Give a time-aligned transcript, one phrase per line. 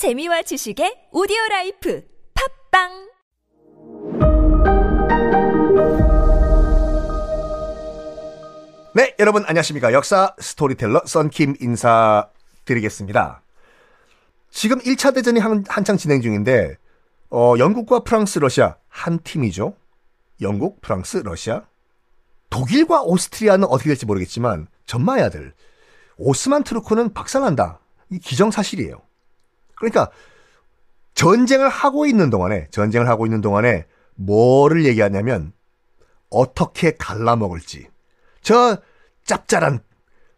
[0.00, 2.02] 재미와 지식의 오디오 라이프
[2.70, 2.88] 팟빵
[8.94, 9.92] 네, 여러분 안녕하십니까.
[9.92, 13.42] 역사 스토리텔러 썬킴 인사드리겠습니다.
[14.48, 16.78] 지금 1차 대전이 한, 한창 진행 중인데,
[17.28, 19.74] 어, 영국과 프랑스, 러시아 한 팀이죠.
[20.40, 21.64] 영국, 프랑스, 러시아.
[22.48, 25.52] 독일과 오스트리아는 어떻게 될지 모르겠지만, 점마야들.
[26.16, 27.80] 오스만 트루크는 박살난다.
[28.08, 29.09] 이 기정사실이에요.
[29.80, 30.10] 그러니까,
[31.14, 35.52] 전쟁을 하고 있는 동안에, 전쟁을 하고 있는 동안에 뭐를 얘기하냐면,
[36.30, 37.88] 어떻게 갈라먹을지.
[38.40, 38.78] 저
[39.24, 39.80] 짭짤한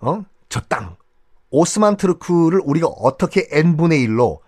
[0.00, 0.24] 어?
[0.48, 0.96] 저 땅.
[1.50, 4.40] 오스만 트루크를 우리가 어떻게 n분의 1로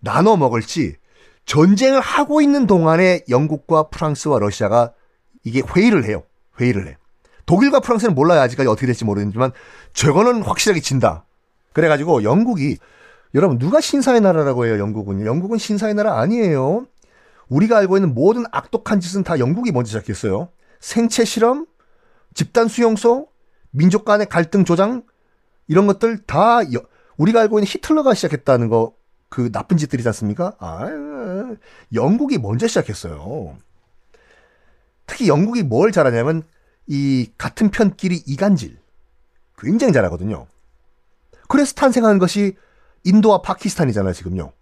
[0.00, 0.96] 나눠 먹을지
[1.44, 4.92] 전쟁을 하고 있는 동안에 영국과 프랑스와 러시아가
[5.44, 6.24] 이게 회의를 해요.
[6.60, 6.96] 회의를 해.
[7.46, 8.40] 독일과 프랑스는 몰라요.
[8.40, 9.52] 아직까지 어떻게 될지 모르겠지만
[9.92, 11.24] 저거는 확실하게 진다.
[11.72, 12.78] 그래가지고 영국이
[13.34, 14.78] 여러분 누가 신사의 나라라고 해요.
[14.78, 16.86] 영국은 영국은 신사의 나라 아니에요.
[17.48, 20.50] 우리가 알고 있는 모든 악독한 짓은 다 영국이 먼저 시작했어요.
[20.80, 21.66] 생체 실험,
[22.34, 23.28] 집단 수용소,
[23.70, 25.02] 민족 간의 갈등 조장
[25.66, 26.80] 이런 것들 다 여,
[27.16, 30.54] 우리가 알고 있는 히틀러가 시작했다는 거 그 나쁜 짓들이지 않습니까?
[30.58, 30.86] 아,
[31.92, 33.56] 영국이 먼저 시작했어요.
[35.06, 36.42] 특히 영국이 뭘 잘하냐면
[36.86, 38.78] 이 같은 편끼리 이간질
[39.58, 40.46] 굉장히 잘하거든요.
[41.48, 42.56] 그래서 탄생한 것이
[43.04, 44.52] 인도와 파키스탄이잖아요, 지금요.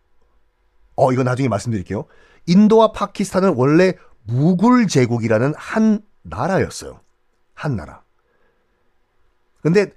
[0.96, 2.06] 어, 이거 나중에 말씀드릴게요.
[2.46, 7.00] 인도와 파키스탄은 원래 무굴 제국이라는 한 나라였어요.
[7.54, 8.02] 한 나라.
[9.62, 9.92] 근데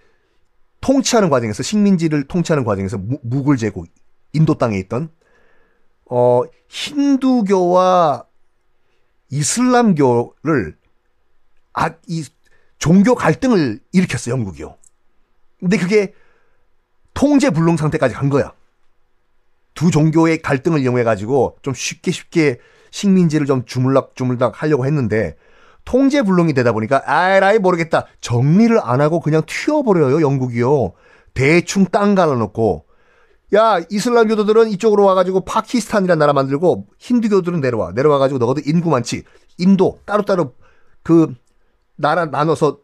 [0.81, 3.87] 통치하는 과정에서 식민지를 통치하는 과정에서 무, 무굴 제국
[4.33, 5.09] 인도 땅에 있던
[6.05, 8.25] 어 힌두교와
[9.29, 10.77] 이슬람교를
[11.73, 12.25] 아 이
[12.79, 14.77] 종교 갈등을 일으켰어 영국이요.
[15.59, 16.13] 근데 그게
[17.20, 18.53] 통제 불능 상태까지 간 거야.
[19.73, 22.59] 두 종교의 갈등을 이용해 가지고 좀 쉽게 쉽게
[22.92, 25.36] 식민지를 좀 주물락 주물락 하려고 했는데
[25.84, 28.06] 통제 불능이 되다 보니까 아라이 모르겠다.
[28.22, 30.94] 정리를 안 하고 그냥 튀어버려요 영국이요.
[31.34, 32.85] 대충 땅 갈라놓고.
[33.53, 37.91] 야 이슬람 교도들은 이쪽으로 와가지고 파키스탄이라는 나라 만들고 힌두교들은 내려와.
[37.96, 39.25] 내려와가지고 너희들 인구 많지.
[39.58, 40.53] 인도 따로따로
[41.03, 41.35] 그
[41.97, 42.79] 나라 나눠서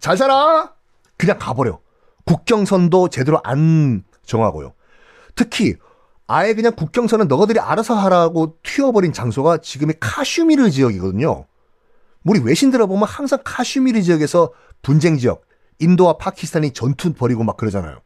[0.00, 0.72] 잘 살아.
[1.18, 1.80] 그냥 가버려
[2.28, 4.74] 국경선도 제대로 안 정하고요
[5.34, 5.76] 특히
[6.26, 11.46] 아예 그냥 국경선은 너희들이 알아서 하라고 튀어버린 장소가 지금의 카슈미르 지역이거든요
[12.24, 14.52] 우리 외신 들어보면 항상 카슈미르 지역에서
[14.82, 15.46] 분쟁 지역,
[15.78, 18.00] 인도와 파키스탄이 전투 벌이고 막 그러잖아요.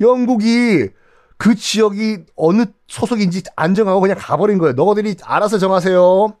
[0.00, 0.88] 영국이
[1.36, 4.72] 그 지역이 어느 소속인지 안정하고 그냥 가버린 거예요.
[4.72, 6.34] 너희들이 알아서 정하세요.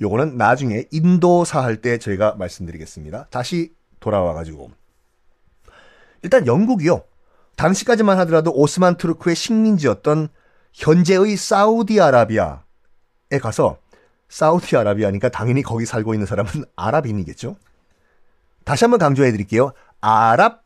[0.00, 3.28] 요거는 나중에 인도사 할 때 저희가 말씀드리겠습니다.
[3.30, 4.70] 다시 돌아와가지고.
[6.22, 7.02] 일단 영국이요.
[7.56, 10.28] 당시까지만 하더라도 오스만 투르크의 식민지였던
[10.72, 12.58] 현재의 사우디아라비아에
[13.40, 13.78] 가서
[14.28, 17.56] 사우디아라비아니까 당연히 거기 살고 있는 사람은 아랍인이겠죠.
[18.64, 19.72] 다시 한번 강조해 드릴게요.
[20.00, 20.64] 아랍,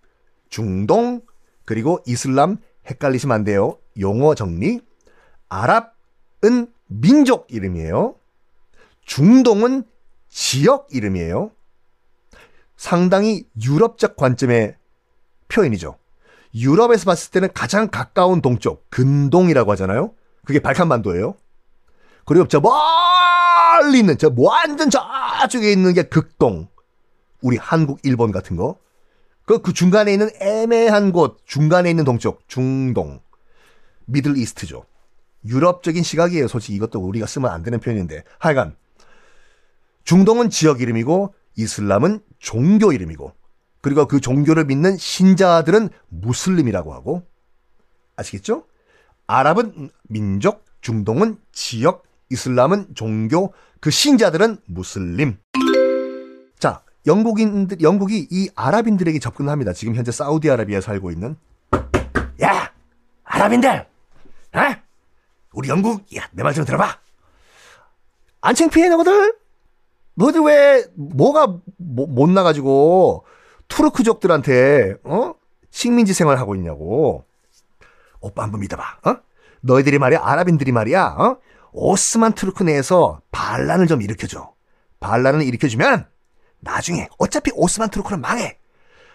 [0.49, 1.23] 중동,
[1.65, 2.59] 그리고 이슬람
[2.91, 3.79] 헷갈리시면 안 돼요.
[3.99, 4.81] 용어 정리.
[5.49, 8.17] 아랍은 민족 이름이에요.
[9.05, 9.85] 중동은
[10.29, 11.53] 지역 이름이에요.
[12.77, 14.77] 상당히 유럽적 관점의
[15.53, 15.99] 표현이죠.
[16.55, 20.15] 유럽에서 봤을 때는 가장 가까운 동쪽, 근동이라고 하잖아요.
[20.45, 21.35] 그게 발칸반도예요.
[22.25, 26.69] 그리고 저 멀리 있는 저 완전 저쪽에 있는 게 극동.
[27.41, 28.79] 우리 한국, 일본 같은 거.
[29.45, 33.21] 그, 그 중간에 있는 애매한 곳, 중간에 있는 동쪽, 중동.
[34.07, 34.85] 미들 이스트죠.
[35.45, 36.47] 유럽적인 시각이에요.
[36.47, 38.23] 솔직히 이것도 우리가 쓰면 안 되는 표현인데.
[38.39, 38.77] 하여간,
[40.05, 43.33] 중동은 지역 이름이고, 이슬람은 종교 이름이고,
[43.83, 47.27] 그리고 그 종교를 믿는 신자들은 무슬림이라고 하고,
[48.17, 48.65] 아시겠죠?
[49.27, 55.37] 아랍은 민족, 중동은 지역, 이슬람은 종교, 그 신자들은 무슬림.
[56.61, 59.73] 자, 영국인들, 영국이 이 아랍인들에게 접근합니다.
[59.73, 61.37] 지금 현재 사우디아라비아에 살고 있는.
[62.43, 62.73] 야!
[63.25, 63.87] 아랍인들!
[64.55, 64.61] 어?
[65.55, 66.99] 우리 영국, 야, 내 말 좀 들어봐.
[68.43, 69.35] 안 창피해, 너희들?
[70.15, 73.25] 너희들 왜, 뭐가 뭐, 못 나가지고,
[73.73, 75.35] 투르크족들한테, 어?
[75.71, 77.25] 식민지 생활하고 있냐고.
[78.21, 79.17] 오빠 한번 믿어봐, 어?
[79.63, 81.39] 너희들이 말이야, 아랍인들이 말이야, 어?
[81.73, 84.53] 오스만 투르크 내에서 반란을 좀 일으켜줘.
[85.01, 86.07] 반란을 일으켜주면
[86.61, 88.59] 나중에 어차피 오스만 투르크는 망해.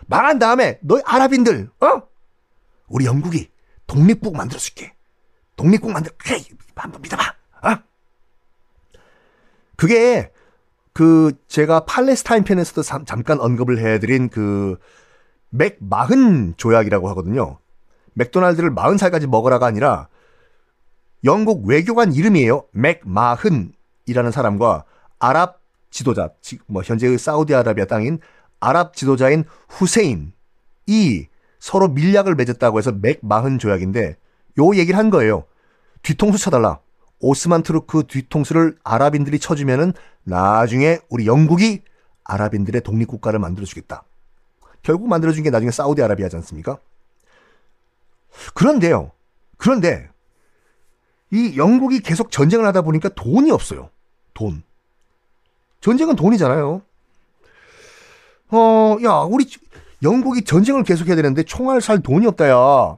[0.07, 2.01] 망한 다음에 너희 아랍인들, 어?
[2.87, 3.51] 우리 영국이
[3.85, 4.95] 독립국 만들어줄게.
[5.55, 6.41] 독립국 만들, 그래,
[6.75, 7.77] 한번 믿어봐, 어?
[9.75, 10.31] 그게
[10.97, 14.77] 그 제가 팔레스타인 편에서도 잠깐 언급을 해드린 그
[15.49, 17.59] 맥 마흔 조약이라고 하거든요.
[18.13, 20.07] 맥도날드를 마흔 살까지 먹으라가 아니라
[21.23, 22.65] 영국 외교관 이름이에요.
[22.71, 24.83] 맥 마흔이라는 사람과
[25.19, 25.59] 아랍
[25.89, 26.29] 지도자,
[26.67, 28.19] 뭐 현재의 사우디아라비아 땅인
[28.59, 30.31] 아랍 지도자인 후세인이
[31.59, 34.17] 서로 밀약을 맺었다고 해서 맥 마흔 조약인데
[34.59, 35.45] 요 얘기를 한 거예요.
[36.01, 36.79] 뒤통수 쳐달라.
[37.19, 39.93] 오스만 투르크 뒤통수를 아랍인들이 쳐주면은
[40.23, 41.81] 나중에 우리 영국이
[42.23, 44.03] 아랍인들의 독립국가를 만들어주겠다.
[44.83, 46.77] 결국 만들어준 게 나중에 사우디아라비아지 않습니까?
[48.53, 49.11] 그런데요.
[49.57, 50.09] 그런데
[51.31, 53.89] 이 영국이 계속 전쟁을 하다 보니까 돈이 없어요.
[54.33, 54.63] 돈.
[55.81, 56.81] 전쟁은 돈이잖아요.
[58.49, 59.45] 어, 야, 우리
[60.03, 62.97] 영국이 전쟁을 계속해야 되는데 총알 살 돈이 없다, 야.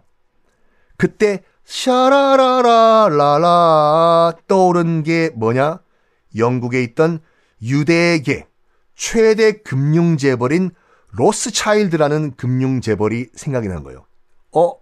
[0.98, 5.80] 그때 샤라라라 라라 떠오른 게 뭐냐?
[6.36, 7.19] 영국에 있던
[7.62, 8.48] 유대계
[8.95, 10.71] 최대 금융 재벌인
[11.12, 14.07] 로스차일드라는 금융 재벌이 생각이 난 거예요.
[14.51, 14.74] 어?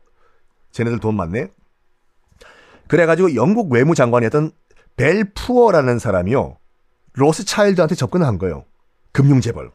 [0.72, 1.50] 쟤네들 돈 많네?
[2.88, 4.51] 그래가지고 영국 외무장관이었던
[4.95, 6.57] 벨푸어라는 사람이요.
[7.13, 8.63] 로스차일드한테 접근한 거예요.
[9.12, 9.72] 금융 재벌.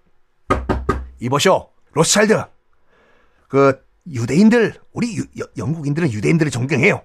[1.21, 2.43] 이보쇼, 로스차일드.
[3.49, 5.25] 그 유대인들, 우리 유,
[5.57, 7.03] 영국인들은 유대인들을 존경해요.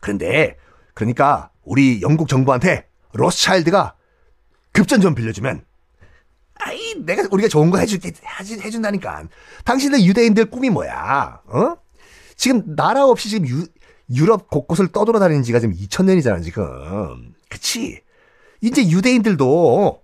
[0.00, 0.56] 그런데
[0.94, 3.94] 그러니까 우리 영국 정부한테 로스차일드가
[4.72, 5.64] 급전 좀 빌려주면
[6.60, 9.28] 아이 내가 우리가 좋은 거 해줄게 해준다니까.
[9.64, 11.40] 당신들 유대인들 꿈이 뭐야?
[11.46, 11.76] 어?
[12.36, 13.66] 지금 나라 없이 지금 유,
[14.10, 17.34] 유럽 곳곳을 떠돌아다니는 지가 지금 2000년이잖아 지금.
[17.48, 18.02] 그치?
[18.60, 20.02] 이제 유대인들도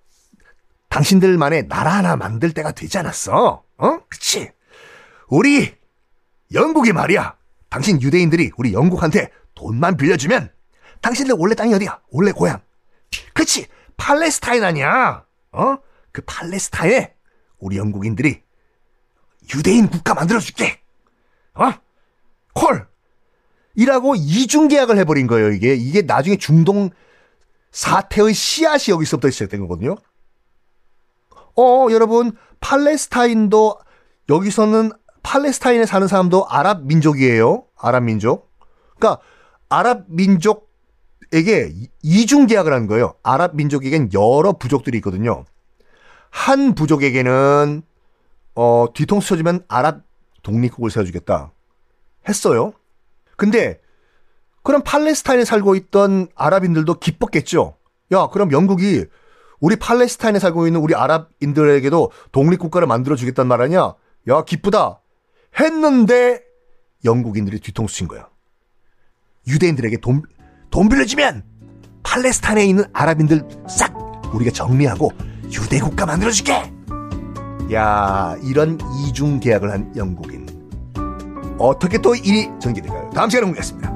[0.89, 3.65] 당신들만의 나라 하나 만들 때가 되지 않았어?
[3.79, 3.99] 어?
[4.09, 4.51] 그치?
[5.29, 5.75] 우리
[6.53, 7.37] 영국이 말이야.
[7.69, 10.53] 당신 유대인들이 우리 영국한테 돈만 빌려주면
[11.01, 12.01] 당신들 원래 땅이 어디야?
[12.11, 12.61] 원래 고향.
[13.33, 13.67] 그치?
[13.97, 15.25] 팔레스타인 아니야?
[15.53, 15.77] 어?
[16.13, 17.15] 그 팔레스타인에
[17.59, 18.43] 우리 영국인들이
[19.55, 20.81] 유대인 국가 만들어줄게.
[21.55, 21.73] 어?
[22.55, 22.87] 콜!
[23.75, 25.75] 이라고 이중 계약을 해버린 거예요, 이게.
[25.75, 26.91] 이게 나중에 중동
[27.73, 29.97] 사태의 씨앗이 여기서부터 시작된 거거든요.
[31.57, 33.79] 어, 여러분, 팔레스타인도,
[34.29, 34.93] 여기서는
[35.25, 37.65] 팔레스타인에 사는 사람도 아랍 민족이에요.
[37.77, 38.53] 아랍 민족.
[38.97, 39.21] 그러니까,
[39.69, 41.73] 아랍 민족에게
[42.03, 43.15] 이중 계약을 한 거예요.
[43.25, 45.45] 아랍 민족에겐 여러 부족들이 있거든요.
[46.31, 47.83] 한 부족에게는,
[48.55, 50.03] 어, 뒤통수 쳐주면 아랍
[50.43, 51.53] 독립국을 세워주겠다.
[52.29, 52.73] 했어요.
[53.37, 53.81] 근데
[54.63, 57.77] 그럼 팔레스타인에 살고 있던 아랍인들도 기뻤겠죠.
[58.13, 59.05] 야, 그럼 영국이
[59.61, 63.95] 우리 팔레스타인에 살고 있는 우리 아랍인들에게도 독립국가를 만들어주겠단 말 아니야?
[64.29, 65.01] 야, 기쁘다.
[65.59, 66.41] 했는데
[67.05, 68.29] 영국인들이 뒤통수 친 거야.
[69.47, 70.23] 유대인들에게 돈,
[70.71, 71.45] 돈 빌려주면
[72.03, 73.95] 팔레스타인에 있는 아랍인들 싹
[74.35, 75.11] 우리가 정리하고
[75.47, 76.73] 유대 국가 만들어줄게!
[77.73, 80.45] 야, 이런 이중 계약을 한 영국인.
[81.59, 83.11] 어떻게 또 일이 전개될까요?
[83.11, 83.94] 다음 시간에 공개하겠습니다.